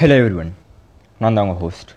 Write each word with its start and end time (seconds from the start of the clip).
Hello 0.00 0.14
everyone 0.20 0.50
நான் 1.20 1.34
தான் 1.36 1.44
உங்கள் 1.46 1.58
host 1.62 1.90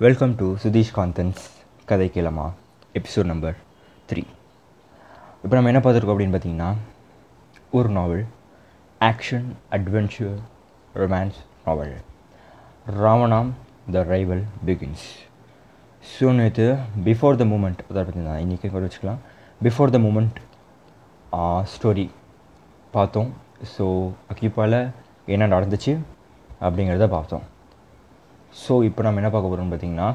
welcome 0.00 0.32
to 0.38 0.46
Sudheesh 0.62 0.90
Kanthan's 0.96 1.42
கதை 1.84 2.10
கேளமா 2.14 2.46
எபிசோட் 2.94 3.28
நம்பர் 3.30 3.56
த்ரீ 4.10 4.22
இப்போ 5.42 5.52
நம்ம 5.56 5.70
என்ன 5.72 5.80
பார்த்துருக்கோம் 5.84 6.14
அப்படின்னு 6.14 6.34
பார்த்தீங்கன்னா 6.36 6.70
ஒரு 7.70 7.88
novel 7.88 8.24
action 9.00 9.46
adventure 9.78 10.34
romance 10.94 11.38
novel 11.66 11.94
Ravanam 13.00 13.52
the 13.92 14.04
rival 14.12 14.44
begins 14.70 15.06
so 16.04 16.32
நேற்று 16.32 16.66
பிஃபோர் 17.08 17.40
த 17.42 17.46
மூமெண்ட் 17.52 17.86
அதை 17.88 18.02
பார்த்தீங்கன்னா 18.02 18.36
இன்றைக்கி 18.46 18.72
கூட 18.74 18.84
வச்சுக்கலாம். 18.86 19.22
பிஃபோர் 19.60 19.94
த 19.96 19.98
மூமெண்ட் 19.98 20.40
ஸ்டோரி 21.74 22.08
பார்த்தோம். 22.90 23.30
ஸோ 23.76 23.86
அக்யூப்பாவில் 24.34 24.80
என்ன 25.26 25.44
நடந்துச்சு? 25.46 25.94
அப்படிங்கிறத 26.64 27.06
பார்த்தோம். 27.16 27.44
ஸோ 28.62 28.74
இப்போ 28.88 29.00
நம்ம 29.06 29.20
என்ன 29.20 29.30
பார்க்க 29.32 29.50
போகிறோம்னு 29.52 29.72
பார்த்தீங்கன்னா 29.72 30.08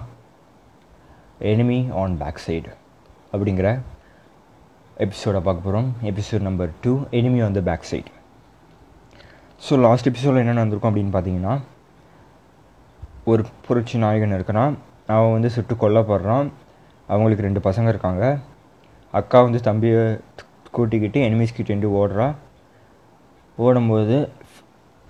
எனிமி 1.52 1.80
ஆன் 2.02 2.16
பேக் 2.22 2.44
சைடு 2.46 2.72
அப்படிங்கிற 3.34 3.68
எபிசோடை 5.06 5.42
பார்க்க 5.48 5.68
போகிறோம் 5.68 5.90
episode 6.12 6.48
number 6.48 6.72
two 6.86 6.94
enemy 7.20 7.40
on 7.46 7.58
the 7.58 7.62
back 7.70 7.90
side 7.92 8.12
so 9.66 9.80
last 9.86 10.10
எபிசோடில் 10.12 10.44
என்ன 10.44 10.58
நடந்திருக்கும் 10.58 10.92
அப்படின்னு 10.92 11.16
பார்த்தீங்கன்னா 11.18 11.56
ஒரு 13.32 13.44
புரட்சி 13.66 13.98
நாயகன் 14.04 14.36
இருக்கிறான் 14.38 14.76
அவன் 15.16 15.34
வந்து 15.36 15.50
சுட்டு 15.56 15.74
கொல்லப்படுறான். 15.82 16.48
அவங்களுக்கு 17.08 17.46
ரெண்டு 17.46 17.62
பசங்க 17.68 17.88
இருக்காங்க. 17.94 18.24
அக்கா 19.20 19.38
வந்து 19.48 19.60
தம்பியை 19.68 20.04
கூட்டிக்கிட்டு 20.76 21.20
எனிமீஸ் 21.28 21.56
கிட்டேருந்து 21.58 21.90
ஓடுறா. 22.00 22.28
ஓடும்போது 23.58 24.18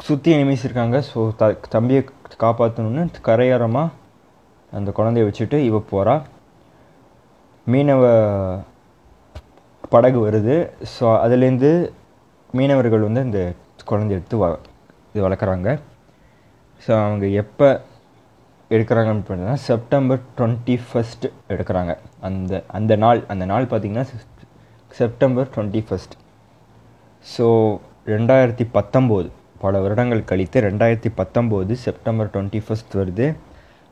சுற்றி 0.08 0.30
எனிமீஸ் 0.36 0.66
இருக்காங்க. 0.68 0.98
ஸோ 1.10 1.20
த 1.40 1.50
தம்பியை 1.74 2.02
காப்பாற்றணுன்னு 2.44 3.24
கரையோரமாக 3.28 3.94
அந்த 4.78 4.90
குழந்தைய 4.98 5.26
வச்சுட்டு 5.28 5.58
இவ 5.70 5.80
போகிறா 5.92 6.16
மீனவ 7.68 8.04
படகு 9.94 10.20
வருது. 10.28 10.56
ஸோ 10.94 11.06
அதுலேருந்து 11.26 11.72
மீனவர்கள் 12.58 13.08
வந்து 13.08 13.22
இந்த 13.28 13.42
குழந்தைய 13.90 14.20
எடுத்து 14.20 14.38
வ 14.42 14.48
இது 15.12 15.22
வளர்க்குறாங்க. 15.26 15.70
ஸோ 16.84 16.92
அவங்க 17.06 17.26
எப்போ 17.44 17.68
எடுக்கிறாங்கன்னு 18.76 19.24
பார்த்தீங்கன்னா 19.28 19.60
செப்டம்பர் 19.68 20.22
டுவெண்ட்டி 20.38 20.76
ஃபஸ்ட் 20.88 21.26
எடுக்கிறாங்க. 21.54 21.94
அந்த 22.28 22.62
அந்த 22.80 22.96
நாள் 23.04 23.22
அந்த 23.34 23.46
நாள் 23.52 23.70
பார்த்திங்கன்னா 23.72 24.06
செப்டம்பர் 25.00 25.52
டுவெண்ட்டி 25.56 25.82
ஃபஸ்ட் 25.90 26.16
ஸோ 27.36 27.46
ரெண்டாயிரத்தி 28.14 28.68
பத்தொம்போது. 28.78 29.30
பல 29.64 29.80
வருடங்கள் 29.84 30.28
கழித்து 30.32 30.58
ரெண்டாயிரத்தி 30.68 31.10
பத்தொம்போது 31.20 31.74
செப்டம்பர் 31.86 32.30
டுவெண்ட்டி 32.34 32.62
ஃபஸ்ட் 32.66 32.94
வருது. 33.00 33.28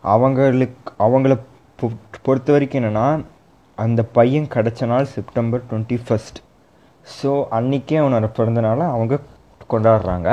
அவங்களுக்கு 0.03 0.91
அவங்கள 1.05 1.33
பொறுத்த 2.25 2.49
வரைக்கும் 2.55 2.79
என்னென்னா 2.81 3.07
அந்த 3.77 4.01
பையன் 4.17 4.47
கிடச்ச 4.55 4.87
நாள் 4.91 5.11
செப்டம்பர் 5.15 5.65
டுவெண்ட்டி 5.69 5.97
ஃபஸ்ட். 6.05 6.39
ஸோ 7.17 7.29
அன்றைக்கே 7.57 7.97
அவனோட 8.03 8.27
பிறந்தநாளை 8.37 8.85
அவங்க 8.95 9.19
கொண்டாடுறாங்க. 9.73 10.29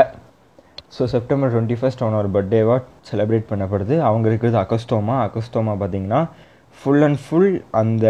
ஸோ 0.94 1.04
செப்டம்பர் 1.14 1.52
டுவெண்ட்டி 1.54 1.76
ஃபஸ்ட் 1.80 2.02
அவனோட 2.04 2.26
பர்த்டேவாக 2.36 2.80
செலிப்ரேட் 3.08 3.48
பண்ணப்படுது. 3.52 3.94
அவங்க 4.08 4.26
இருக்கிறது 4.30 4.58
அகஸ்டோமா 4.64 5.16
அகஸ்டோமா 5.26 5.74
பார்த்தீங்கன்னா 5.82 6.20
ஃபுல் 6.78 7.04
அண்ட் 7.06 7.20
ஃபுல் 7.24 7.52
அந்த 7.80 8.06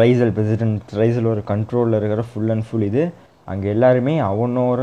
ரைசல் 0.00 0.32
பிரசிடென்ட் 0.36 0.90
ரைசல் 1.00 1.28
ஒரு 1.32 1.42
கண்ட்ரோலில் 1.52 1.98
இருக்கிற 1.98 2.22
ஃபுல் 2.30 2.52
அண்ட் 2.54 2.66
ஃபுல் 2.68 2.86
இது. 2.90 3.04
அங்கே 3.52 3.68
எல்லாருமே 3.74 4.14
அவனோட 4.30 4.82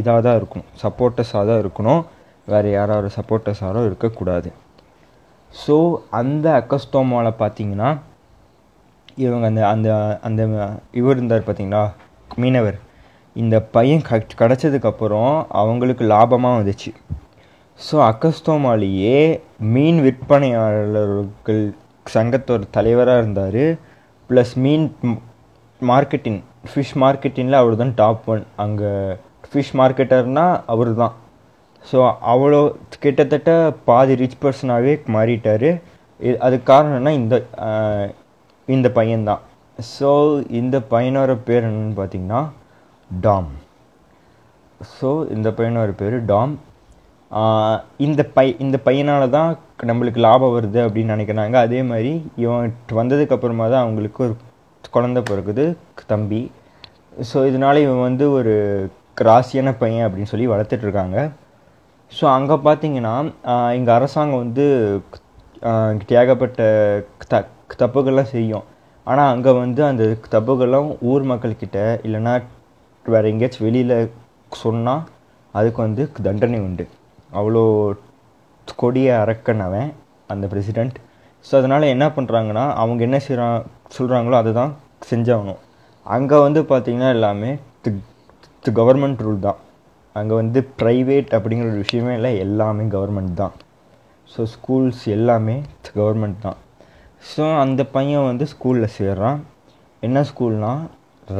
இதாக 0.00 0.20
தான் 0.26 0.38
இருக்கும் 0.40 0.66
சப்போர்ட்டர்ஸாக 0.82 1.44
தான் 1.50 1.60
இருக்கணும். 1.64 2.02
வேறு 2.52 2.68
யாராவது 2.78 3.08
சப்போர்ட்டர்ஸாரோ 3.18 3.80
இருக்கக்கூடாது. 3.88 4.48
ஸோ 5.62 5.76
அந்த 6.20 6.46
அக்கஸ்டோமாவில் 6.60 7.40
பார்த்தீங்கன்னா 7.42 7.90
இவங்க 9.24 9.44
அந்த 9.50 9.62
அந்த 9.74 9.88
அந்த 10.28 10.42
இவர் 11.00 11.16
இருந்தார் 11.18 11.46
பார்த்தீங்களா 11.48 11.84
மீனவர். 12.42 12.78
இந்த 13.36 13.56
பையன் 13.76 14.04
க 14.08 14.18
கிடச்சதுக்கப்புறம் 14.40 15.32
அவங்களுக்கு 15.60 16.04
லாபமாக 16.12 16.58
வந்துச்சு. 16.60 16.90
ஸோ 17.78 17.96
அக்கஸ்தோமாலேயே 18.10 19.18
மீன் 19.74 19.98
விற்பனையாளர்கள் 20.06 21.62
சங்கத்தோட 22.14 22.62
தலைவராக 22.76 23.22
இருந்தார். 23.22 23.64
ப்ளஸ் 24.30 24.54
மீன் 24.64 24.86
மார்க்கெட்டிங் 25.80 26.40
ஃபிஷ் 26.70 26.94
மார்க்கெட்டிங்கில் 27.02 27.60
அவர் 27.62 27.80
தான் 27.82 27.96
டாப் 28.00 28.28
ஒன் 28.32 28.44
அங்கே 28.64 28.92
ஃபிஷ் 29.48 29.74
மார்க்கெட்டர்னால் 29.80 30.56
அவர் 30.74 30.90
தான் 31.02 31.14
ஸோ 31.90 31.98
அவ்வளோ 32.32 32.60
கிட்டத்தட்ட 33.02 33.50
பாதி 33.88 34.14
ரிச் 34.20 34.40
பர்சனாகவே 34.42 34.94
மாறிட்டார். 35.16 35.68
அதுக்கு 36.46 36.66
காரணம்னா 36.72 37.12
இந்த 37.20 37.34
இந்த 38.74 38.88
பையன்தான். 38.98 39.42
ஸோ 39.96 40.10
இந்த 40.60 40.76
பையனோட 40.92 41.32
பேர் 41.48 41.66
என்னன்னு 41.68 41.96
பார்த்தீங்கன்னா 42.00 42.40
டாம். 43.10 43.50
ஸோ 44.96 45.10
இந்த 45.36 45.48
பையனோட 45.58 45.90
பேர் 46.00 46.16
டாம். 46.32 46.54
இந்த 48.06 48.22
பை 48.36 48.46
இந்த 48.64 48.76
பையனால் 48.88 49.34
தான் 49.36 49.50
நம்மளுக்கு 49.90 50.20
லாபம் 50.26 50.54
வருது 50.56 50.80
அப்படின்னு 50.86 51.14
நினைக்கிறாங்க. 51.16 51.56
அதே 51.66 51.80
மாதிரி 51.90 52.12
இவன் 52.42 52.74
வந்ததுக்கப்புறமா 53.00 53.66
தான் 53.72 53.84
அவங்களுக்கு 53.84 54.20
ஒரு 54.26 54.36
குழந்த 54.96 55.20
பிறகுது 55.30 55.64
தம்பி. 56.12 56.42
ஸோ 57.30 57.38
இதனால 57.50 57.80
இவன் 57.86 58.06
வந்து 58.08 58.24
ஒரு 58.38 58.54
ராசியான 59.28 59.68
பையன் 59.82 60.06
அப்படின்னு 60.06 60.30
சொல்லி 60.32 60.46
வளர்த்துட்டு 60.52 60.86
இருக்காங்க 60.86 61.18
ஸோ 62.12 62.24
அங்கே 62.36 62.56
பார்த்தீங்கன்னா 62.66 63.14
இங்கே 63.78 63.92
அரசாங்கம் 63.98 64.42
வந்து 64.44 64.64
ஏகப்பட்ட 66.20 66.60
த 67.32 67.42
தப்புகள்லாம் 67.82 68.32
செய்யும். 68.34 68.64
ஆனால் 69.06 69.30
அங்கே 69.34 69.52
வந்து 69.62 69.80
அந்த 69.88 70.04
தப்புகள்லாம் 70.34 70.90
ஊர் 71.10 71.24
மக்கள்கிட்ட 71.30 71.78
இல்லைன்னா 72.06 72.34
வேறு 73.06 73.30
எங்கேயாச்சும் 73.32 73.66
வெளியில் 73.66 73.94
சொன்னால் 74.62 75.02
அதுக்கு 75.54 75.80
வந்து 75.86 76.02
தண்டனை 76.26 76.58
உண்டு. 76.66 76.84
அவ்வளோ 77.38 77.62
கொடிய 78.82 79.08
அரக்கன் 79.22 79.62
அவன் 79.66 79.90
அந்த 80.32 80.44
பிரசிடெண்ட் 80.52 80.96
ஸோ 81.44 81.52
அதனால் 81.60 81.92
என்ன 81.94 82.06
பண்ணுறாங்கன்னா 82.16 82.64
அவங்க 82.82 83.00
என்ன 83.08 83.18
செய்கிறான் 83.26 83.58
சொல்கிறாங்களோ 83.96 84.36
அதை 84.42 84.52
தான் 84.60 84.72
செஞ்சாகணும். 85.10 85.60
அங்கே 86.06 86.38
வந்து 86.46 86.60
பார்த்திங்கன்னா 86.70 87.10
எல்லாமே 87.16 87.50
கவர்மெண்ட் 88.78 89.22
ரூல் 89.26 89.40
தான். 89.46 89.58
அங்கே 90.18 90.34
வந்து 90.40 90.58
ப்ரைவேட் 90.80 91.30
அப்படிங்கிற 91.36 91.66
ஒரு 91.72 91.82
விஷயமே 91.84 92.12
இல்லை 92.18 92.30
எல்லாமே 92.44 92.84
கவர்மெண்ட் 92.94 93.34
தான். 93.42 93.54
ஸோ 94.32 94.42
ஸ்கூல்ஸ் 94.54 95.02
எல்லாமே 95.16 95.56
கவர்மெண்ட் 95.98 96.38
தான். 96.46 96.58
ஸோ 97.30 97.44
அந்த 97.64 97.80
பையன் 97.96 98.28
வந்து 98.30 98.46
ஸ்கூலில் 98.54 98.94
சேர்றான். 98.98 99.38
என்ன 100.02 100.24
ஸ்கூல்னால் 100.30 100.82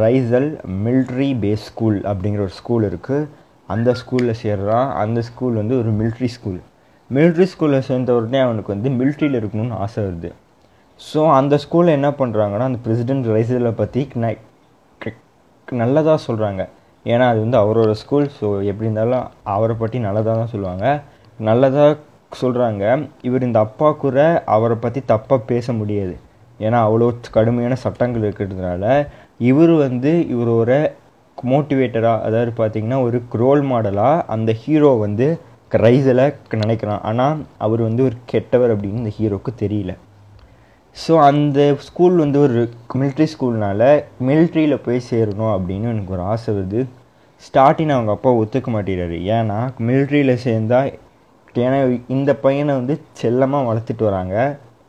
ரைசல் 0.03 0.49
மில்ட்ரி 0.85 1.31
பேஸ் 1.43 1.67
ஸ்கூல் 1.71 1.99
அப்படிங்கிற 2.11 2.43
ஒரு 2.47 2.55
ஸ்கூல் 2.61 2.87
இருக்குது 2.91 3.29
அந்த 3.75 3.91
ஸ்கூலில் 4.01 4.41
சேர்றான். 4.45 4.89
அந்த 5.03 5.19
ஸ்கூல் 5.29 5.55
வந்து 5.61 5.77
ஒரு 5.83 5.93
மில்ட்ரி 6.01 6.31
ஸ்கூல் 6.37 6.61
மில்ட்ரி 7.17 7.47
ஸ்கூலில் 7.53 7.87
சேர்ந்த 7.89 8.11
உடனே 8.19 8.39
அவனுக்கு 8.47 8.71
வந்து 8.75 8.91
மில்ட்ரியில் 9.01 9.39
இருக்கணும்னு 9.41 9.77
ஆசை 9.85 10.01
வருது. 10.07 10.31
ஸோ 11.01 11.21
அந்த 11.39 11.55
ஸ்கூலில் 11.65 11.97
என்ன 11.99 12.09
பண்ணுறாங்கன்னா 12.21 12.67
அந்த 12.71 12.81
பிரசிடென்ட் 12.85 13.27
ரைசலை 13.37 13.73
பற்றி 13.83 14.03
நல்லதாக 15.83 16.19
சொல்கிறாங்க 16.27 16.63
ஏன்னா 17.13 17.25
அது 17.33 17.39
வந்து 17.45 17.59
அவரோட 17.63 17.91
ஸ்கூல் 18.03 18.27
ஸோ 18.39 18.47
எப்படி 18.71 18.87
இருந்தாலும் 18.89 19.25
அவரை 19.55 19.75
பற்றி 19.83 19.99
நல்லதாக 20.07 20.37
தான் 20.41 20.53
சொல்லுவாங்க. 20.55 20.87
நல்லதாக 21.49 21.97
சொல்கிறாங்க 22.41 22.85
இவர் 23.29 23.47
இந்த 23.49 23.59
அப்பா 23.67 23.89
கூட 24.05 24.19
அவரை 24.55 24.77
பற்றி 24.85 25.01
தப்பாக 25.13 25.49
பேச 25.51 25.73
முடியாது. 25.81 26.15
ஏன்னா 26.67 26.79
அவ்வளோ 26.87 27.09
கடுமையான 27.37 27.77
சட்டங்கள் 27.85 28.27
இருக்கிறதுனால 28.29 28.85
இவர் 29.51 29.75
வந்து 29.87 30.13
இவரோட 30.35 30.71
மோட்டிவேட்டராக 31.39 32.25
அதாவது 32.27 32.53
பார்த்தீங்கன்னா 32.61 32.99
ஒரு 33.07 33.19
ரோல் 33.43 33.63
மாடலாக 33.73 34.25
அந்த 34.35 34.51
ஹீரோ 34.63 34.91
வந்து 35.05 35.27
ரைஸில் 35.85 36.25
நினைக்கிறான். 36.63 37.05
ஆனால் 37.11 37.41
அவர் 37.67 37.81
வந்து 37.89 38.03
ஒரு 38.09 38.17
கெட்டவர் 38.33 38.73
அப்படின்னு 38.75 39.03
இந்த 39.03 39.13
ஹீரோக்கு 39.19 39.53
தெரியல. 39.63 39.93
ஸோ 40.97 41.15
அந்த 41.31 41.61
ஸ்கூல் 41.87 42.15
வந்து 42.25 42.39
ஒரு 42.45 42.61
மிலிட்ரி 43.01 43.27
ஸ்கூல்னால 43.33 43.83
மிலிட்ரியில் 44.29 44.85
போய் 44.85 45.09
சேரணும் 45.11 45.53
அப்படின்னு 45.57 45.91
எனக்கு 45.95 46.15
ஒரு 46.17 46.25
ஆசை 46.33 46.51
வருது. 46.57 46.81
ஸ்டார்டிங் 47.45 47.93
அவங்க 47.95 48.11
அப்பா 48.17 48.31
ஒத்துக்க 48.43 48.69
மாட்டேறாரு. 48.77 49.17
ஏன்னா 49.37 49.59
மிலிட்ரியில் 49.89 50.43
சேர்ந்தா 50.47 50.79
ஏன்னா 51.65 51.79
இந்த 52.17 52.31
பையனை 52.45 52.73
வந்து 52.81 52.95
செல்லமாக 53.21 53.69
வளர்த்துட்டு 53.71 54.05
வராங்க. 54.09 54.37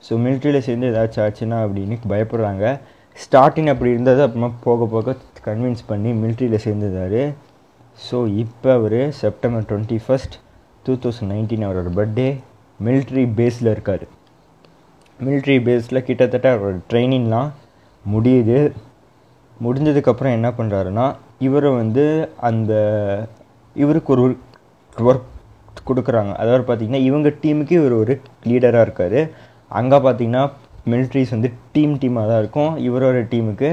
ஸோ 0.06 0.14
மிலிட்ரியில் 0.24 0.66
சேர்ந்து 0.68 0.90
ஏதாச்சும் 0.92 1.24
ஆச்சுன்னா 1.26 1.58
அப்படின்னு 1.66 1.98
பயப்படுறாங்க. 2.14 2.66
ஸ்டார்டிங் 3.24 3.70
அப்படி 3.74 3.94
இருந்தது 3.96 4.22
அப்புறமா 4.26 4.50
போக 4.66 4.86
போக 4.94 5.16
கன்வின்ஸ் 5.48 5.84
பண்ணி 5.92 6.10
மிலிட்ரியில் 6.22 6.64
சேர்ந்துதார் 6.66 7.22
ஸோ 7.98 8.18
இப்போ 8.42 8.70
அவர் 8.80 9.00
September 9.22 9.68
twenty 9.70 9.98
first 10.06 10.36
two 10.86 10.94
thousand 11.04 11.32
nineteen 11.34 11.66
அவரோட 11.68 11.90
பர்த்டே 12.00 12.28
மிலிட்ரி 12.80 13.24
பேஸில் 13.40 13.72
இருக்கார். 13.74 14.04
மிலிட்ரி 15.20 15.56
பேஸில் 15.68 16.06
கிட்டத்தட்ட 16.10 16.48
அவரோட 16.56 16.78
ட்ரைனிங்லாம் 16.92 17.50
முடியுது. 18.06 18.60
முடிஞ்சதுக்கப்புறம் 19.60 20.36
என்ன 20.38 20.50
பண்ணுறாருன்னா 20.58 21.08
இவரை 21.46 21.70
வந்து 21.82 22.06
அந்த 22.50 22.74
இவருக்கு 23.76 24.12
ஒரு 24.16 24.24
ஒர்க் 25.10 25.34
கொடுக்குறாங்க. 25.90 26.32
அதாவது 26.42 26.64
பார்த்தீங்கன்னா 26.68 27.02
இவங்க 27.10 27.30
டீமுக்கு 27.44 27.74
இவர் 27.80 27.96
ஒரு 28.02 28.14
லீடராக 28.50 28.86
இருக்கார். 28.88 29.20
அங்கே 29.80 29.98
பார்த்தீங்கன்னா 30.06 30.44
மிலிட்ரிஸ் 30.92 31.36
வந்து 31.36 31.50
டீம் 31.76 31.94
டீமாக 32.02 32.28
தான் 32.32 32.42
இருக்கும். 32.44 32.72
இவரோட 32.88 33.20
டீமுக்கு 33.34 33.70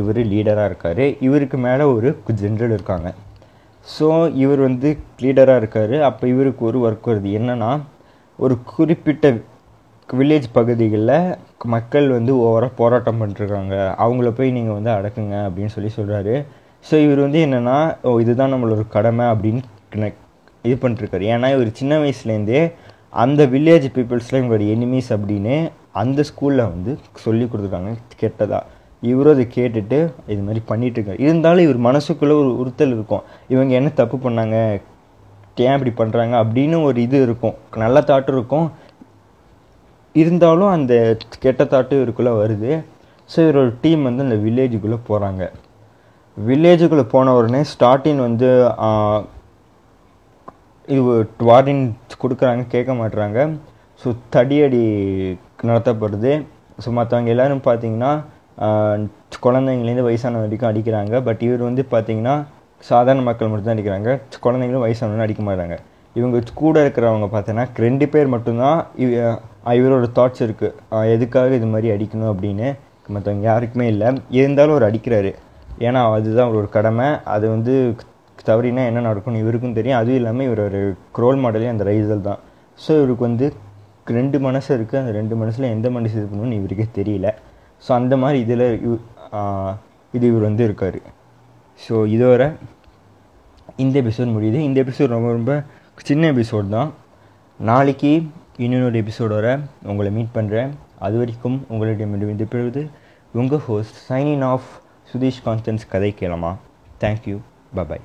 இவர் 0.00 0.20
லீடராக 0.32 0.68
இருக்கார். 0.70 1.04
இவருக்கு 1.26 1.56
மேலே 1.66 1.84
ஒரு 1.96 2.08
ஜென்ரல் 2.42 2.74
இருக்காங்க. 2.76 3.08
ஸோ 3.86 4.06
இவர் 4.44 4.60
வந்து 4.68 4.88
லீடராக 5.24 5.60
இருக்கார். 5.62 5.96
அப்போ 6.08 6.24
இவருக்கு 6.34 6.62
ஒரு 6.70 6.78
ஒர்க் 6.86 7.10
வருது. 7.10 7.30
என்னென்னா 7.40 7.70
ஒரு 8.38 8.54
குறிப்பிட்ட 8.74 9.26
வில்லேஜ் 10.08 10.48
பகுதிகளில் 10.56 11.36
மக்கள் 11.74 12.08
வந்து 12.16 12.32
ஓவராக 12.46 12.72
போராட்டம் 12.80 13.20
பண்ணிருக்காங்க 13.20 13.76
அவங்கள 14.04 14.28
போய் 14.38 14.56
நீங்கள் 14.56 14.76
வந்து 14.78 14.92
அடக்குங்க 14.96 15.36
அப்படின்னு 15.46 15.74
சொல்லி 15.76 15.90
சொல்கிறாரு 15.98 16.34
ஸோ 16.88 16.94
இவர் 17.04 17.24
வந்து 17.24 17.40
என்னென்னா 17.46 17.76
ஓ 18.08 18.10
இதுதான் 18.22 18.52
நம்மளோட 18.54 18.82
கடமை 18.96 19.24
அப்படின்னு 19.32 19.62
இது 20.68 20.76
பண்ணிருக்காரு 20.82 21.24
ஏன்னா 21.34 21.48
இவர் 21.54 21.78
சின்ன 21.80 21.98
வயசுலேருந்தே 22.02 22.60
அந்த 23.22 23.42
வில்லேஜ் 23.52 23.86
பீப்புள்ஸ்லாம் 23.96 24.40
இவங்களோட 24.40 24.64
எனிமீஸ் 24.74 25.10
அப்படின்னு 25.16 25.56
அந்த 26.02 26.20
ஸ்கூலில் 26.28 26.70
வந்து 26.72 26.92
சொல்லி 27.24 27.44
கொடுத்துருக்காங்க. 27.44 27.92
கெட்டதாக 28.22 28.62
இவரும் 29.10 29.34
அதை 29.36 29.44
கேட்டுட்டு 29.56 29.98
இது 30.32 30.40
மாதிரி 30.46 30.60
பண்ணிகிட்ருக்காரு 30.70 31.18
இருந்தாலும் 31.26 31.64
இவர் 31.66 31.80
மனசுக்குள்ளே 31.88 32.34
ஒரு 32.42 32.50
உறுத்தல் 32.62 32.94
இருக்கும். 32.96 33.24
இவங்க 33.54 33.72
என்ன 33.80 33.90
தப்பு 34.00 34.16
பண்ணாங்க? 34.26 34.56
ஏன் 35.66 35.76
இப்படி 35.76 35.92
பண்ணுறாங்க 36.00 36.34
அப்படின்னு 36.42 36.78
ஒரு 36.88 36.98
இது 37.06 37.18
இருக்கும். 37.26 37.54
நல்ல 37.84 38.00
தாட்டும் 38.10 38.36
இருக்கும். 38.38 38.66
இருந்தாலும் 40.22 40.72
அந்த 40.76 40.94
கெட்ட 41.44 41.62
தாட்டும் 41.74 42.00
இவருக்குள்ளே 42.00 42.34
வருது. 42.42 42.72
ஸோ 43.30 43.38
இவரோட 43.46 43.70
டீம் 43.84 44.02
வந்து 44.08 44.26
அந்த 44.26 44.38
வில்லேஜுக்குள்ளே 44.46 44.98
போகிறாங்க 45.08 45.44
வில்லேஜுக்குள்ளே 46.46 47.02
போன 47.02 47.34
உடனே 47.34 47.60
ஸ்டார்டிங் 47.78 48.16
வந்து 48.16 48.70
இது 50.86 51.28
வார்டின் 51.40 51.92
கொடுக்குறாங்க 52.22 52.66
கேட்க 52.66 52.92
மாட்டுறாங்க 52.92 53.58
ஸோ 54.04 54.16
தடியடி 54.32 54.82
நடத்தப்படுது. 55.62 56.44
ஸோ 56.84 56.90
மற்றவங்க 56.90 57.24
எல்லோரும் 57.24 57.60
பார்த்தீங்கன்னா 57.64 58.20
குழந்தைங்கலேருந்து 59.42 60.02
வயசான 60.02 60.38
வரைக்கும் 60.38 60.74
அடிக்கிறாங்க. 60.74 61.20
பட் 61.24 61.42
இவர் 61.42 61.58
வந்து 61.58 61.86
பார்த்தீங்கன்னா 61.90 62.44
சாதாரண 62.78 63.22
மக்கள் 63.22 63.48
மட்டும்தான் 63.48 63.76
அடிக்கிறாங்க. 63.76 64.20
குழந்தைங்களும் 64.42 64.82
வயசானவங்களும் 64.86 65.20
அடிக்க 65.20 65.42
மாட்டாங்க. 65.42 65.78
இவங்க 66.14 66.40
கூட 66.54 66.86
இருக்கிறவங்க 66.86 67.28
பார்த்தீங்கன்னா 67.32 67.66
ரெண்டு 67.76 68.08
பேர் 68.08 68.26
மட்டும்தான் 68.26 68.86
இவ- 68.96 69.38
இவரோட 69.64 70.06
தாட்ஸ் 70.14 70.44
இருக்குது 70.46 71.12
எதுக்காக 71.12 71.54
இது 71.54 71.66
மாதிரி 71.66 71.88
அடிக்கணும் 71.90 72.34
அப்படின்னு. 72.34 72.74
மற்றவங்க 73.14 73.40
யாருக்குமே 73.40 73.86
இல்லை. 73.86 74.20
இருந்தாலும் 74.30 74.76
அவர் 74.76 74.90
அடிக்கிறாரு. 74.90 75.34
ஏன்னா 75.86 76.00
அதுதான் 76.16 76.48
அவரோட 76.48 76.68
கடமை. 76.76 77.08
அது 77.34 77.46
வந்து 77.54 77.74
தவறினா 78.48 78.82
என்ன 78.90 79.00
நடக்கும்னு 79.08 79.42
இவருக்கும் 79.44 79.76
தெரியும். 79.78 79.98
அதுவும் 80.00 80.18
இல்லாமல் 80.20 80.46
இவர் 80.48 80.62
ஒரு 80.66 80.80
க்ரோல் 81.16 81.40
மாடலே 81.44 81.68
அந்த 81.74 81.84
ரைசல் 81.90 82.26
தான். 82.28 82.40
ஸோ 82.78 82.90
இவருக்கு 82.98 83.26
வந்து 83.28 83.46
ரெண்டு 84.18 84.38
மனசு 84.46 84.68
இருக்குது 84.76 85.00
அந்த 85.02 85.12
ரெண்டு 85.18 85.36
மனசில் 85.40 85.72
எந்த 85.74 85.90
மனசு 85.96 86.14
இது 86.18 86.26
பண்ணணும்னு 86.30 86.58
இவருக்கே 86.60 86.86
தெரியல. 86.98 87.28
ஸோ 87.84 87.92
அந்த 88.00 88.16
மாதிரி 88.22 88.38
இதில் 88.46 88.66
இது 90.14 90.24
இவர் 90.32 90.48
வந்து 90.48 90.64
இருக்கார். 90.68 91.00
ஸோ 91.80 91.94
இதோட 92.16 92.42
இந்த 93.84 93.96
எபிசோட் 94.02 94.34
முடியுது. 94.36 94.58
இந்த 94.68 94.78
எபிசோட் 94.84 95.14
ரொம்ப 95.16 95.30
ரொம்ப 95.38 95.54
சின்ன 96.10 96.30
எபிசோட் 96.32 96.68
தான். 96.76 96.90
நாளைக்கு 97.60 98.12
இன்னொரு 98.64 98.98
எபிசோடோட 99.04 99.46
உங்களை 99.90 100.10
மீட் 100.16 100.34
பண்ணுறேன் 100.36 100.70
அது 101.06 101.16
வரைக்கும் 101.20 101.56
உங்களிடம் 101.68 102.14
இது 102.70 102.82
உங்கள் 103.40 103.62
host 103.68 103.98
signing 104.10 104.44
off 104.52 104.68
Sudheesh 105.12 105.42
Kanthan's 105.44 105.88
கதை 105.88 106.14
கேளமா? 106.20 106.56
Thank you 107.00 107.38
bye bye 107.76 108.04